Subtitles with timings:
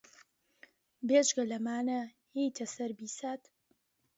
[1.07, 2.01] بێجگە لەمانە
[2.37, 3.41] یێتە سەر بیسات